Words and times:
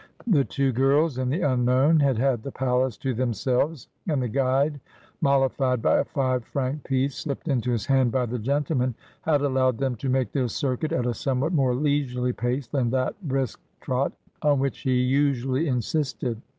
The 0.25 0.43
two 0.43 0.71
girls 0.71 1.19
and 1.19 1.31
the 1.31 1.41
unknown 1.43 1.99
had 1.99 2.17
had 2.17 2.41
the 2.41 2.51
palace 2.51 2.97
to 2.97 3.13
themselves, 3.13 3.87
and 4.09 4.19
the 4.19 4.27
guide, 4.27 4.79
mollified 5.21 5.79
by 5.83 5.99
a 5.99 6.03
five 6.03 6.43
franc 6.43 6.83
piece 6.85 7.13
slipped 7.15 7.47
into 7.47 7.69
his 7.69 7.85
hand 7.85 8.11
by 8.11 8.25
the 8.25 8.39
gentleman, 8.39 8.95
had 9.21 9.41
allowed 9.41 9.77
them 9.77 9.95
to 9.97 10.09
make 10.09 10.31
their 10.31 10.47
circuit 10.47 10.91
at 10.91 11.05
a 11.05 11.13
somewhat 11.13 11.53
more 11.53 11.75
leisurely 11.75 12.33
pace 12.33 12.65
than 12.65 12.89
that 12.89 13.13
brisk 13.27 13.59
trot 13.79 14.11
on 14.41 14.57
which 14.57 14.79
he 14.79 14.99
usually 15.01 15.67
insisted. 15.67 16.41